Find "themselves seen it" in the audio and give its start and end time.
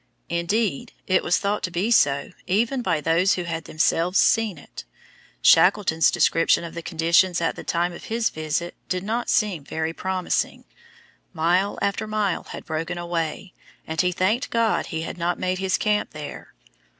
3.65-4.83